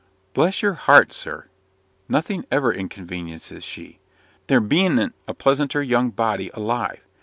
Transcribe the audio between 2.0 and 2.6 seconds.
nothing